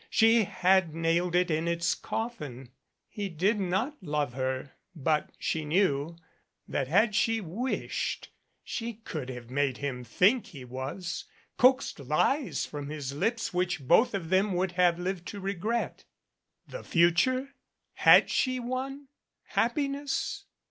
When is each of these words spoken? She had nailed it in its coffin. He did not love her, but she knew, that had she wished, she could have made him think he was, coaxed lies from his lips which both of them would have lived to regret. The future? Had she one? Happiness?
She 0.09 0.45
had 0.45 0.95
nailed 0.95 1.35
it 1.35 1.51
in 1.51 1.67
its 1.67 1.93
coffin. 1.93 2.69
He 3.07 3.29
did 3.29 3.59
not 3.59 4.01
love 4.01 4.33
her, 4.33 4.71
but 4.95 5.29
she 5.37 5.63
knew, 5.63 6.17
that 6.67 6.87
had 6.87 7.13
she 7.13 7.39
wished, 7.39 8.31
she 8.63 8.93
could 8.95 9.29
have 9.29 9.51
made 9.51 9.77
him 9.77 10.03
think 10.03 10.47
he 10.47 10.65
was, 10.65 11.25
coaxed 11.55 11.99
lies 11.99 12.65
from 12.65 12.89
his 12.89 13.13
lips 13.13 13.53
which 13.53 13.87
both 13.87 14.15
of 14.15 14.29
them 14.29 14.53
would 14.53 14.71
have 14.71 14.97
lived 14.97 15.27
to 15.27 15.39
regret. 15.39 16.05
The 16.67 16.83
future? 16.83 17.49
Had 17.93 18.27
she 18.31 18.59
one? 18.59 19.07
Happiness? 19.49 20.45